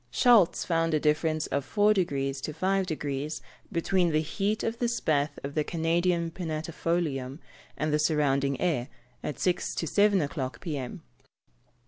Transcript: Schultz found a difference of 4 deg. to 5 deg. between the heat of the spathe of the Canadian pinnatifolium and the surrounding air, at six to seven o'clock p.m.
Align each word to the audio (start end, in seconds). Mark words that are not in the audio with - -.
Schultz 0.09 0.65
found 0.65 0.95
a 0.95 0.99
difference 0.99 1.45
of 1.45 1.63
4 1.63 1.93
deg. 1.93 2.09
to 2.41 2.53
5 2.53 2.85
deg. 2.87 3.31
between 3.71 4.09
the 4.09 4.21
heat 4.21 4.63
of 4.63 4.79
the 4.79 4.87
spathe 4.87 5.37
of 5.43 5.53
the 5.53 5.63
Canadian 5.63 6.31
pinnatifolium 6.31 7.37
and 7.77 7.93
the 7.93 7.99
surrounding 7.99 8.59
air, 8.59 8.87
at 9.23 9.37
six 9.37 9.75
to 9.75 9.85
seven 9.85 10.19
o'clock 10.19 10.59
p.m. 10.59 11.03